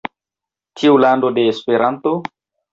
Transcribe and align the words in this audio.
Tiu 0.81 0.97
lando 1.05 1.31
de 1.37 1.45
Esperanto!? 1.53 2.19